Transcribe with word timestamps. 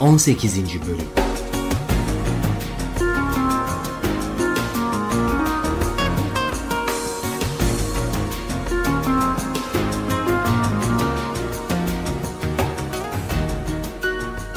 18. 0.00 0.58
Bölüm 0.58 1.08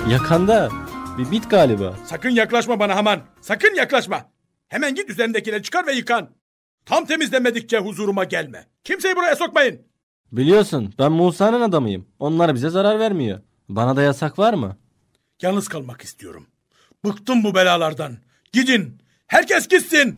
Yakanda 0.10 0.70
bir 1.18 1.32
bit 1.32 1.50
galiba. 1.50 1.94
Sakın 2.06 2.30
yaklaşma 2.30 2.80
bana 2.80 2.96
Haman. 2.96 3.20
Sakın 3.42 3.76
yaklaşma. 3.76 4.26
Hemen 4.68 4.96
git 4.96 5.10
üzerindekileri 5.10 5.64
çıkar 5.64 5.88
ve 5.88 5.94
yıkan. 5.94 6.30
Tam 6.86 7.06
temizlemedikçe 7.06 7.78
huzuruma 7.78 8.24
gelme. 8.24 8.68
Kimseyi 8.84 9.16
buraya 9.16 9.36
sokmayın. 9.36 9.82
Biliyorsun 10.32 10.94
ben 11.00 11.12
Musa'nın 11.12 11.62
adamıyım. 11.62 12.06
Onlar 12.20 12.56
bize 12.56 12.70
zarar 12.70 13.00
vermiyor. 13.00 13.40
Bana 13.70 13.96
da 13.96 14.02
yasak 14.02 14.40
var 14.40 14.54
mı? 14.54 14.78
Yalnız 15.42 15.68
kalmak 15.68 16.02
istiyorum. 16.02 16.48
Bıktım 17.06 17.44
bu 17.44 17.56
belalardan. 17.56 18.18
Gidin. 18.54 19.02
Herkes 19.28 19.68
gitsin. 19.68 20.18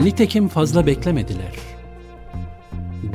Nitekim 0.00 0.48
fazla 0.48 0.86
beklemediler. 0.86 1.52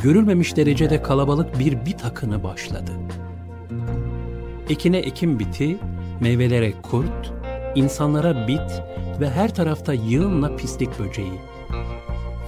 Görülmemiş 0.03 0.58
derecede 0.58 1.02
kalabalık 1.02 1.59
bir 1.59 1.86
bit 1.86 2.05
akını 2.05 2.44
başladı. 2.44 2.92
Ekine 4.69 4.97
ekim 4.97 5.39
biti, 5.39 5.77
meyvelere 6.19 6.73
kurt, 6.81 7.33
insanlara 7.75 8.47
bit 8.47 8.81
ve 9.19 9.30
her 9.30 9.55
tarafta 9.55 9.94
yığınla 9.94 10.55
pislik 10.55 11.00
böceği. 11.00 11.39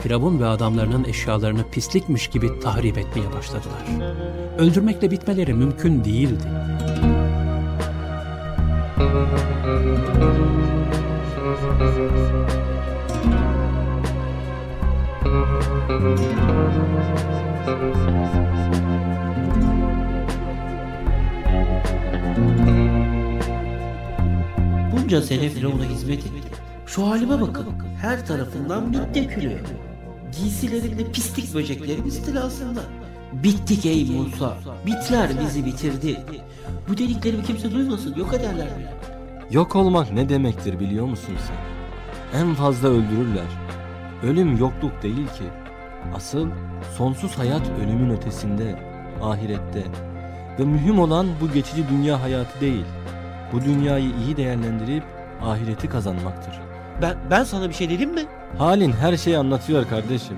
Firavun 0.02 0.40
ve 0.40 0.46
adamlarının 0.46 1.04
eşyalarını 1.04 1.70
pislikmiş 1.72 2.28
gibi 2.28 2.60
tahrip 2.60 2.98
etmeye 2.98 3.34
başladılar. 3.34 4.14
Öldürmekle 4.58 5.12
bitmeleri 5.12 5.54
mümkün 5.54 6.04
değildi. 6.04 6.48
Bunca 15.98 16.08
sene 25.22 25.50
Firavun'a 25.50 25.84
hizmet 25.84 26.20
ettim. 26.20 26.32
Şu 26.86 27.08
halime 27.08 27.42
bakın. 27.42 27.68
Her 28.02 28.26
tarafından 28.26 28.94
bit 28.94 29.16
dökülüyor. 29.16 29.60
Giysilerimde 30.38 31.12
pislik 31.12 31.56
böceklerin 31.56 32.06
istilasında. 32.06 32.82
Bittik 33.34 33.86
ey 33.86 34.06
Musa. 34.06 34.58
Bitler 34.86 35.30
bizi 35.42 35.66
bitirdi. 35.66 36.18
Bu 36.90 36.98
dediklerimi 36.98 37.44
kimse 37.44 37.72
duymasın. 37.72 38.16
Yok 38.16 38.34
ederler 38.34 38.68
beni. 38.78 38.88
Yok 39.56 39.76
olmak 39.76 40.14
ne 40.14 40.30
demektir 40.30 40.80
biliyor 40.80 41.06
musun 41.06 41.34
sen? 41.48 41.58
En 42.42 42.54
fazla 42.54 42.88
öldürürler. 42.88 43.48
Ölüm 44.24 44.58
yokluk 44.58 45.04
değil 45.04 45.28
ki. 45.28 45.67
Asıl 46.16 46.50
sonsuz 46.98 47.38
hayat 47.38 47.62
ölümün 47.84 48.10
ötesinde, 48.10 48.80
ahirette. 49.22 49.84
Ve 50.60 50.64
mühim 50.64 51.00
olan 51.00 51.28
bu 51.42 51.54
geçici 51.54 51.90
dünya 51.90 52.22
hayatı 52.22 52.62
değil. 52.62 52.86
Bu 53.54 53.62
dünyayı 53.62 54.12
iyi 54.26 54.38
değerlendirip 54.38 55.04
ahireti 55.44 55.90
kazanmaktır. 55.90 56.54
Ben, 57.02 57.18
ben 57.32 57.44
sana 57.44 57.70
bir 57.70 57.74
şey 57.74 57.90
dedim 57.90 58.14
mi? 58.14 58.26
Halin 58.58 58.92
her 58.92 59.18
şeyi 59.18 59.38
anlatıyor 59.38 59.90
kardeşim. 59.90 60.38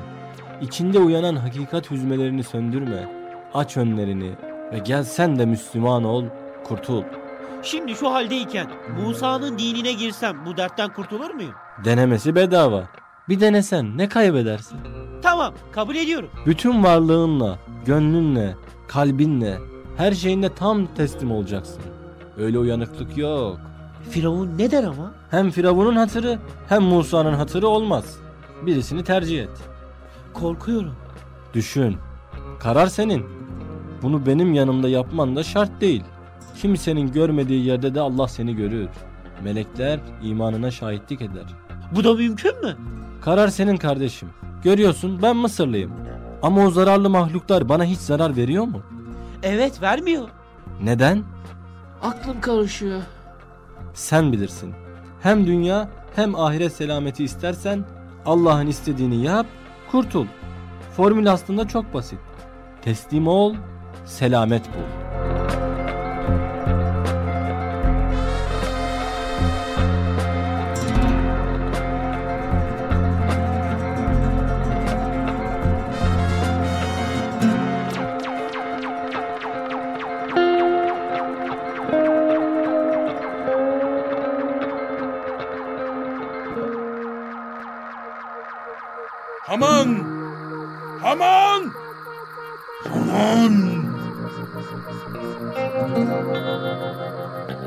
İçinde 0.61 0.99
uyanan 0.99 1.35
hakikat 1.35 1.91
hüzmelerini 1.91 2.43
söndürme. 2.43 3.07
Aç 3.53 3.77
önlerini 3.77 4.31
ve 4.73 4.79
gel 4.79 5.03
sen 5.03 5.39
de 5.39 5.45
Müslüman 5.45 6.03
ol, 6.03 6.25
kurtul. 6.63 7.03
Şimdi 7.63 7.95
şu 7.95 8.11
haldeyken 8.13 8.67
Musa'nın 9.03 9.57
dinine 9.57 9.93
girsem 9.93 10.45
bu 10.45 10.57
dertten 10.57 10.93
kurtulur 10.93 11.29
muyum? 11.33 11.53
Denemesi 11.85 12.35
bedava. 12.35 12.83
Bir 13.29 13.39
denesen 13.39 13.97
ne 13.97 14.09
kaybedersin? 14.09 14.79
Tamam 15.21 15.53
kabul 15.71 15.95
ediyorum. 15.95 16.29
Bütün 16.45 16.83
varlığınla, 16.83 17.59
gönlünle, 17.85 18.55
kalbinle, 18.87 19.57
her 19.97 20.11
şeyinle 20.11 20.49
tam 20.55 20.85
teslim 20.85 21.31
olacaksın. 21.31 21.81
Öyle 22.37 22.59
uyanıklık 22.59 23.17
yok. 23.17 23.59
Firavun 24.09 24.57
ne 24.57 24.71
der 24.71 24.83
ama? 24.83 25.11
Hem 25.31 25.51
Firavun'un 25.51 25.95
hatırı 25.95 26.39
hem 26.69 26.83
Musa'nın 26.83 27.33
hatırı 27.33 27.67
olmaz. 27.67 28.17
Birisini 28.65 29.03
tercih 29.03 29.43
et. 29.43 29.49
Korkuyorum. 30.33 30.95
Düşün. 31.53 31.97
Karar 32.59 32.87
senin. 32.87 33.25
Bunu 34.01 34.25
benim 34.25 34.53
yanımda 34.53 34.89
yapman 34.89 35.35
da 35.35 35.43
şart 35.43 35.81
değil. 35.81 36.03
Kimsenin 36.61 37.11
görmediği 37.11 37.65
yerde 37.65 37.95
de 37.95 38.01
Allah 38.01 38.27
seni 38.27 38.55
görür. 38.55 38.89
Melekler 39.43 39.99
imanına 40.23 40.71
şahitlik 40.71 41.21
eder. 41.21 41.45
Bu 41.95 42.03
da 42.03 42.13
mümkün 42.13 42.61
mü? 42.61 42.75
Karar 43.21 43.47
senin 43.47 43.77
kardeşim. 43.77 44.29
Görüyorsun 44.63 45.21
ben 45.21 45.35
Mısırlıyım. 45.37 45.91
Ama 46.41 46.65
o 46.65 46.71
zararlı 46.71 47.09
mahluklar 47.09 47.69
bana 47.69 47.85
hiç 47.85 47.99
zarar 47.99 48.35
veriyor 48.35 48.63
mu? 48.63 48.81
Evet 49.43 49.81
vermiyor. 49.81 50.27
Neden? 50.83 51.23
Aklım 52.03 52.41
karışıyor. 52.41 53.01
Sen 53.93 54.31
bilirsin. 54.31 54.73
Hem 55.21 55.47
dünya 55.47 55.89
hem 56.15 56.35
ahiret 56.35 56.73
selameti 56.73 57.23
istersen 57.23 57.85
Allah'ın 58.25 58.67
istediğini 58.67 59.23
yap, 59.23 59.45
kurtul. 59.91 60.25
Formül 60.97 61.31
aslında 61.31 61.67
çok 61.67 61.93
basit. 61.93 62.19
Teslim 62.81 63.27
ol, 63.27 63.55
selamet 64.05 64.65
bul. 64.67 64.98
Haman! 89.59 89.89
Haman! 91.01 91.73
Haman! 92.83 93.53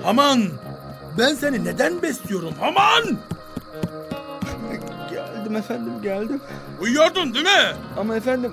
Haman! 0.05 0.43
Ben 1.19 1.35
seni 1.35 1.65
neden 1.65 2.03
besliyorum 2.03 2.55
Haman? 2.61 3.19
Geldim 5.11 5.57
efendim 5.57 5.93
geldim. 6.03 6.41
Uyuyordun 6.81 7.35
değil 7.35 7.45
mi? 7.45 7.77
Ama 7.97 8.17
efendim 8.17 8.53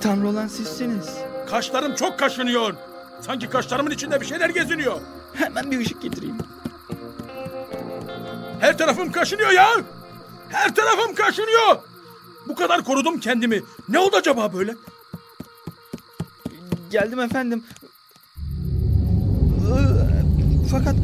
Tanrı 0.00 0.28
olan 0.28 0.46
sizsiniz. 0.46 1.08
Kaşlarım 1.50 1.94
çok 1.94 2.18
kaşınıyor. 2.18 2.74
Sanki 3.20 3.48
kaşlarımın 3.50 3.90
içinde 3.90 4.20
bir 4.20 4.26
şeyler 4.26 4.48
geziniyor. 4.50 5.00
Hemen 5.34 5.70
bir 5.70 5.78
ışık 5.78 6.02
getireyim. 6.02 6.38
Her 8.60 8.78
tarafım 8.78 9.12
kaşınıyor 9.12 9.50
ya. 9.50 9.68
Her 10.48 10.74
tarafım 10.74 11.14
kaşınıyor. 11.14 11.89
Bu 12.50 12.54
kadar 12.54 12.84
korudum 12.84 13.20
kendimi. 13.20 13.62
Ne 13.88 13.98
oldu 13.98 14.16
acaba 14.16 14.52
böyle? 14.52 14.74
Geldim 16.90 17.20
efendim. 17.20 17.64
Fakat 20.70 20.94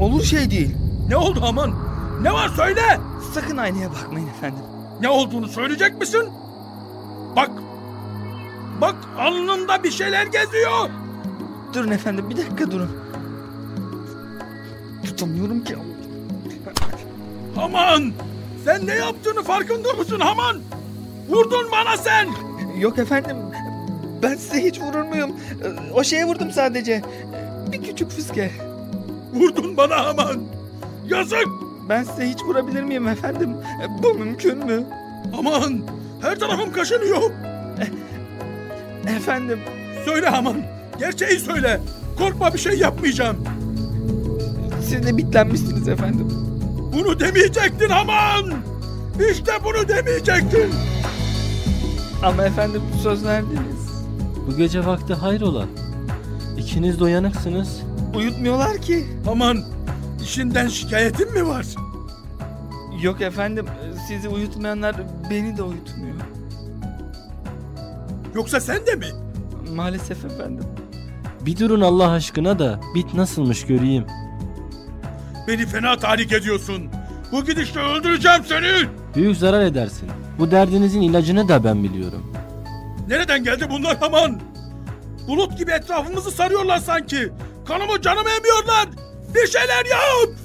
olur 0.00 0.22
şey 0.22 0.50
değil. 0.50 0.74
Ne 1.08 1.16
oldu 1.16 1.40
aman? 1.42 1.74
Ne 2.22 2.32
var 2.32 2.48
söyle. 2.48 3.00
Sakın 3.34 3.56
aynaya 3.56 3.90
bakmayın 3.90 4.28
efendim. 4.28 4.62
Ne 5.00 5.08
olduğunu 5.08 5.48
söyleyecek 5.48 6.00
misin? 6.00 6.28
Bak. 7.36 7.50
Bak 8.80 8.96
alnında 9.18 9.82
bir 9.82 9.90
şeyler 9.90 10.26
geziyor. 10.26 10.90
Durun 11.74 11.90
efendim 11.90 12.30
bir 12.30 12.36
dakika 12.36 12.70
durun. 12.70 12.90
Tutamıyorum 15.04 15.64
ki. 15.64 15.76
Aman! 17.56 18.12
Sen 18.64 18.86
ne 18.86 18.94
yaptığını 18.94 19.42
farkında 19.42 19.92
mısın 19.92 20.20
Haman? 20.20 20.62
Vurdun 21.28 21.72
bana 21.72 21.96
sen! 21.96 22.28
Yok 22.80 22.98
efendim. 22.98 23.36
Ben 24.22 24.34
size 24.34 24.64
hiç 24.64 24.80
vurur 24.80 25.02
muyum? 25.02 25.30
O 25.94 26.04
şeye 26.04 26.24
vurdum 26.24 26.50
sadece. 26.50 27.02
Bir 27.72 27.82
küçük 27.82 28.10
füske. 28.10 28.50
Vurdun 29.34 29.76
bana 29.76 30.04
Haman! 30.04 30.42
Yazık! 31.08 31.46
Ben 31.88 32.02
size 32.02 32.28
hiç 32.28 32.42
vurabilir 32.42 32.82
miyim 32.82 33.08
efendim? 33.08 33.56
Bu 34.02 34.14
mümkün 34.14 34.66
mü? 34.66 34.86
Aman 35.38 35.80
her 36.22 36.38
tarafım 36.38 36.72
kaşınıyor. 36.72 37.30
Efendim 39.16 39.60
Söyle 40.06 40.28
Haman. 40.28 40.56
Gerçeği 40.98 41.40
söyle. 41.40 41.80
Korkma 42.18 42.54
bir 42.54 42.58
şey 42.58 42.78
yapmayacağım. 42.78 43.36
siz 44.82 45.06
de 45.06 45.16
bitlenmişsiniz 45.16 45.88
efendim. 45.88 46.28
Bunu 46.92 47.20
demeyecektin 47.20 47.88
Haman. 47.88 48.52
İşte 49.30 49.52
bunu 49.64 49.88
demeyecektin. 49.88 50.70
Ama 52.22 52.44
efendim 52.44 52.82
söz 53.02 53.24
verdiniz. 53.24 53.90
Bu 54.46 54.56
gece 54.56 54.86
vakti 54.86 55.14
hayrola? 55.14 55.66
İkiniz 56.58 57.00
de 57.00 57.04
uyanıksınız. 57.04 57.80
Uyutmuyorlar 58.14 58.78
ki. 58.78 59.06
Aman 59.30 59.64
işinden 60.22 60.68
şikayetin 60.68 61.32
mi 61.32 61.46
var? 61.48 61.66
Yok 63.02 63.20
efendim 63.20 63.66
sizi 64.08 64.28
uyutmayanlar 64.28 64.96
beni 65.30 65.56
de 65.56 65.62
uyutmuyor. 65.62 66.14
Yoksa 68.34 68.60
sen 68.60 68.86
de 68.86 68.94
mi? 68.94 69.06
Maalesef 69.74 70.24
efendim. 70.24 70.64
Bir 71.46 71.58
durun 71.58 71.80
Allah 71.80 72.10
aşkına 72.10 72.58
da 72.58 72.80
bit 72.94 73.14
nasılmış 73.14 73.66
göreyim. 73.66 74.04
Beni 75.48 75.66
fena 75.66 75.96
tahrik 75.98 76.32
ediyorsun. 76.32 76.82
Bu 77.32 77.44
gidişle 77.44 77.80
öldüreceğim 77.80 78.44
seni. 78.48 78.88
Büyük 79.16 79.36
zarar 79.36 79.60
edersin. 79.60 80.08
Bu 80.38 80.50
derdinizin 80.50 81.00
ilacını 81.00 81.48
da 81.48 81.64
ben 81.64 81.84
biliyorum. 81.84 82.32
Nereden 83.08 83.44
geldi 83.44 83.66
bunlar 83.70 83.96
Haman? 83.98 84.40
Bulut 85.28 85.58
gibi 85.58 85.70
etrafımızı 85.70 86.30
sarıyorlar 86.30 86.78
sanki. 86.78 87.32
Kanımı 87.68 88.02
canımı 88.02 88.28
emiyorlar. 88.30 88.88
Bir 89.34 89.46
şeyler 89.46 89.84
yap. 89.86 90.38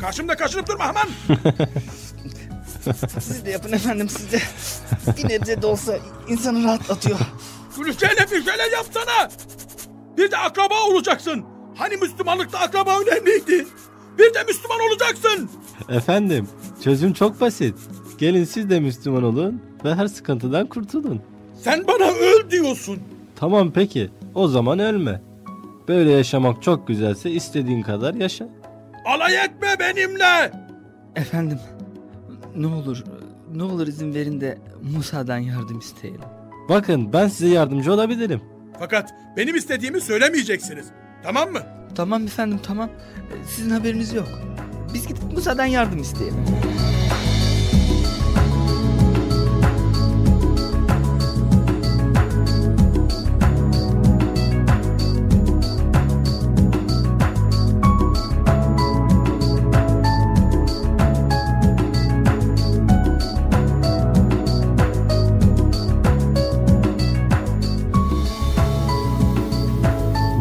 Karşımda 0.00 0.36
kaşınıp 0.36 0.68
durma 0.68 0.86
Haman. 0.86 1.08
Siz 3.20 3.44
de 3.44 3.50
yapın 3.50 3.72
efendim 3.72 4.08
siz 4.08 4.32
de. 4.32 4.40
Bir 5.16 5.28
nebze 5.28 5.62
de 5.62 5.66
olsa 5.66 5.98
insanı 6.28 6.64
rahatlatıyor. 6.64 7.18
Gülüşeceğine 7.76 8.20
bir 8.30 8.44
şeyler 8.50 8.72
yapsana. 8.72 9.30
Bir 10.16 10.30
de 10.30 10.36
akraba 10.36 10.82
olacaksın. 10.82 11.44
Hani 11.74 11.96
Müslümanlıkta 11.96 12.58
akraba 12.58 13.00
önemliydi. 13.00 13.66
Bir 14.18 14.34
de 14.34 14.42
Müslüman 14.44 14.80
olacaksın. 14.80 15.50
Efendim, 15.88 16.48
çözüm 16.86 17.12
çok 17.12 17.40
basit. 17.40 17.74
Gelin 18.18 18.44
siz 18.44 18.70
de 18.70 18.80
Müslüman 18.80 19.22
olun 19.22 19.62
ve 19.84 19.94
her 19.94 20.06
sıkıntıdan 20.06 20.66
kurtulun. 20.66 21.20
Sen 21.62 21.86
bana 21.86 22.10
öl 22.10 22.50
diyorsun. 22.50 22.98
Tamam 23.36 23.72
peki, 23.74 24.10
o 24.34 24.48
zaman 24.48 24.78
ölme. 24.78 25.20
Böyle 25.88 26.10
yaşamak 26.10 26.62
çok 26.62 26.88
güzelse 26.88 27.30
istediğin 27.30 27.82
kadar 27.82 28.14
yaşa. 28.14 28.48
Alay 29.04 29.36
etme 29.36 29.68
benimle. 29.80 30.52
Efendim 31.16 31.58
ne 32.56 32.66
olur 32.66 33.04
ne 33.54 33.62
olur 33.62 33.86
izin 33.86 34.14
verin 34.14 34.40
de 34.40 34.58
Musa'dan 34.96 35.38
yardım 35.38 35.78
isteyelim. 35.78 36.20
Bakın 36.68 37.12
ben 37.12 37.28
size 37.28 37.48
yardımcı 37.48 37.92
olabilirim. 37.92 38.40
Fakat 38.78 39.14
benim 39.36 39.56
istediğimi 39.56 40.00
söylemeyeceksiniz. 40.00 40.86
Tamam 41.22 41.52
mı? 41.52 41.60
Tamam 41.94 42.24
efendim 42.24 42.60
tamam. 42.62 42.90
Sizin 43.46 43.70
haberiniz 43.70 44.14
yok. 44.14 44.28
Biz 44.96 45.06
gidip 45.06 45.32
Musa'dan 45.32 45.66
yardım 45.66 46.02
isteyelim. 46.02 46.34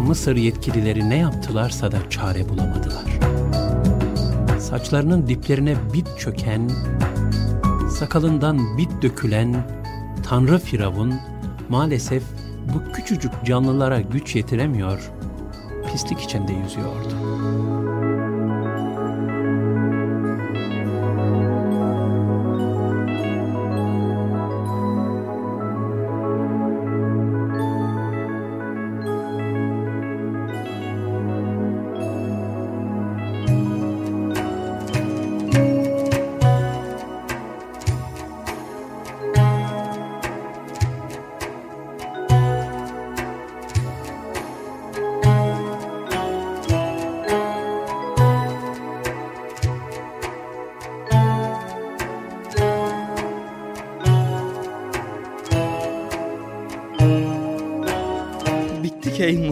Mısır 0.08 0.36
yetkilileri 0.36 1.10
ne 1.10 1.18
yaptılarsa 1.18 1.92
da 1.92 2.10
çare 2.10 2.50
bulamadılar. 2.50 3.15
Saçlarının 4.70 5.28
diplerine 5.28 5.76
bit 5.94 6.08
çöken, 6.20 6.72
sakalından 7.90 8.78
bit 8.78 9.02
dökülen 9.02 9.56
Tanrı 10.24 10.60
Firavun 10.60 11.14
maalesef 11.70 12.24
bu 12.74 12.92
küçücük 12.92 13.32
canlılara 13.46 14.02
güç 14.02 14.36
yetiremiyor, 14.36 15.12
pislik 15.92 16.20
içinde 16.20 16.54
yüzüyordu. 16.54 17.25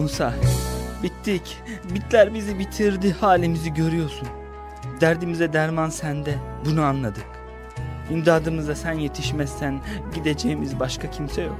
Musa. 0.04 0.32
Bittik. 1.02 1.58
Bitler 1.94 2.34
bizi 2.34 2.58
bitirdi. 2.58 3.12
Halimizi 3.12 3.74
görüyorsun. 3.74 4.28
Derdimize 5.00 5.52
derman 5.52 5.88
sende. 5.88 6.34
Bunu 6.64 6.82
anladık. 6.82 7.26
İmdadımıza 8.10 8.74
sen 8.74 8.92
yetişmezsen 8.92 9.80
gideceğimiz 10.14 10.80
başka 10.80 11.10
kimse 11.10 11.42
yok. 11.42 11.56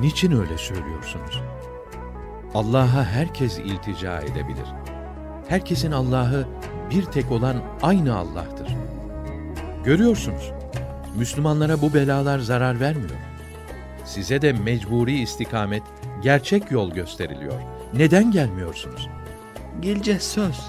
Niçin 0.00 0.40
öyle 0.40 0.58
söylüyorsunuz? 0.58 1.42
Allah'a 2.54 3.04
herkes 3.04 3.58
iltica 3.58 4.20
edebilir. 4.20 4.68
Herkesin 5.48 5.92
Allah'ı 5.92 6.46
bir 6.90 7.04
tek 7.04 7.32
olan 7.32 7.56
aynı 7.82 8.16
Allah'tır. 8.16 8.68
Görüyorsunuz, 9.84 10.52
Müslümanlara 11.16 11.80
bu 11.80 11.94
belalar 11.94 12.38
zarar 12.38 12.80
vermiyor. 12.80 13.20
Size 14.04 14.42
de 14.42 14.52
mecburi 14.52 15.20
istikamet, 15.20 15.82
gerçek 16.22 16.70
yol 16.70 16.90
gösteriliyor. 16.90 17.60
Neden 17.94 18.30
gelmiyorsunuz? 18.30 19.08
Geleceğiz 19.80 20.22
söz. 20.22 20.60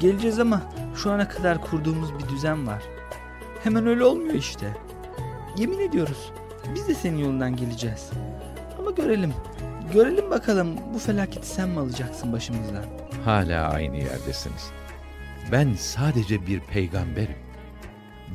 Geleceğiz 0.00 0.38
ama 0.38 0.62
şu 0.94 1.10
ana 1.12 1.28
kadar 1.28 1.60
kurduğumuz 1.60 2.18
bir 2.18 2.28
düzen 2.28 2.66
var. 2.66 2.82
Hemen 3.64 3.86
öyle 3.86 4.04
olmuyor 4.04 4.34
işte. 4.34 4.76
Yemin 5.56 5.78
ediyoruz. 5.78 6.32
Biz 6.74 6.88
de 6.88 6.94
senin 6.94 7.18
yolundan 7.18 7.56
geleceğiz. 7.56 8.10
Ama 8.78 8.90
görelim. 8.90 9.34
Görelim 9.92 10.30
bakalım 10.30 10.68
bu 10.94 10.98
felaketi 10.98 11.46
sen 11.46 11.68
mi 11.68 11.80
alacaksın 11.80 12.32
başımızdan? 12.32 12.84
Hala 13.24 13.68
aynı 13.70 13.96
yerdesiniz. 13.96 14.70
Ben 15.52 15.74
sadece 15.74 16.46
bir 16.46 16.60
peygamberim. 16.60 17.36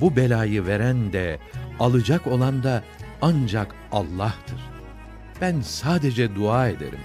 Bu 0.02 0.16
belayı 0.16 0.66
veren 0.66 1.14
de, 1.14 1.40
alacak 1.80 2.28
olan 2.28 2.64
da 2.64 2.84
ancak 3.22 3.76
Allah'tır. 3.92 4.73
Ben 5.42 5.62
sadece 5.62 6.36
dua 6.36 6.70
ederim. 6.70 7.00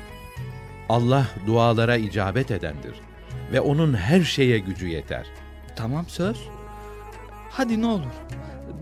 Allah 0.88 1.26
dualara 1.47 1.97
icabet 1.97 2.50
edendir 2.50 2.94
ve 3.52 3.61
onun 3.61 3.94
her 3.94 4.20
şeye 4.23 4.58
gücü 4.58 4.88
yeter. 4.88 5.26
Tamam 5.76 6.04
söz. 6.08 6.49
Hadi 7.50 7.82
ne 7.82 7.87
olur. 7.87 8.12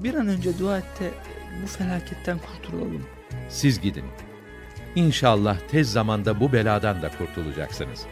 Bir 0.03 0.15
an 0.15 0.29
önce 0.29 0.59
dua 0.59 0.79
et 0.79 1.01
de 1.01 1.11
bu 1.63 1.67
felaketten 1.67 2.39
kurtulalım. 2.39 3.07
Siz 3.49 3.81
gidin. 3.81 4.05
İnşallah 4.95 5.59
tez 5.71 5.93
zamanda 5.93 6.41
bu 6.41 6.53
beladan 6.53 7.03
da 7.03 7.11
kurtulacaksınız. 7.19 8.07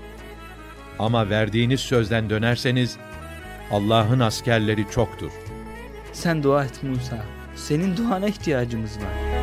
Ama 0.99 1.31
verdiğiniz 1.31 1.81
sözden 1.81 2.31
dönerseniz 2.31 2.97
Allah'ın 3.71 4.21
askerleri 4.21 4.91
çoktur. 4.91 5.31
Sen 6.13 6.43
dua 6.43 6.65
et 6.65 6.83
Musa. 6.83 7.25
Senin 7.57 7.97
duana 7.97 8.27
ihtiyacımız 8.27 8.97
var. 8.97 9.34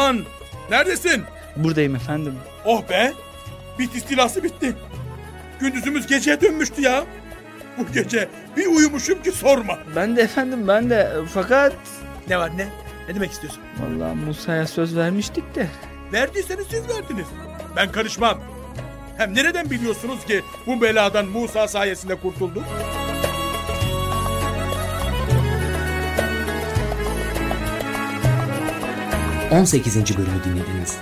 Orhan 0.00 0.20
neredesin? 0.70 1.22
Buradayım 1.56 1.94
efendim. 1.96 2.34
Oh 2.64 2.88
be! 2.88 3.12
Bit 3.78 3.94
istilası 3.96 4.44
bitti. 4.44 4.76
Gündüzümüz 5.60 6.06
geceye 6.06 6.40
dönmüştü 6.40 6.82
ya. 6.82 7.04
Bu 7.78 7.92
gece 7.92 8.28
bir 8.56 8.66
uyumuşum 8.66 9.22
ki 9.22 9.32
sorma. 9.32 9.78
Ben 9.96 10.16
de 10.16 10.22
efendim 10.22 10.68
ben 10.68 10.90
de 10.90 11.12
fakat 11.34 11.72
Ne 12.28 12.38
var 12.38 12.50
ne? 12.56 12.68
Ne 13.08 13.14
demek 13.14 13.30
istiyorsun? 13.32 13.60
vallahi 13.80 14.14
Musa'ya 14.16 14.66
söz 14.66 14.96
vermiştik 14.96 15.54
de. 15.54 15.66
Verdiyseniz 16.12 16.66
siz 16.70 16.88
verdiniz. 16.88 17.26
Ben 17.76 17.92
karışmam. 17.92 18.38
Hem 19.16 19.34
nereden 19.34 19.70
biliyorsunuz 19.70 20.24
ki 20.26 20.42
bu 20.66 20.82
beladan 20.82 21.26
Musa 21.26 21.68
sayesinde 21.68 22.14
kurtulduk? 22.14 22.64
On 29.50 29.64
sekizinci 29.64 30.16
bölümü 30.16 30.44
dinlediniz. 30.44 30.96